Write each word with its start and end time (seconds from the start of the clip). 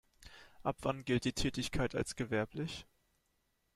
Ab 0.63 0.77
wann 0.81 1.05
gilt 1.05 1.25
die 1.25 1.31
Tätigkeit 1.33 1.93
als 1.93 2.15
gewerblich? 2.15 2.87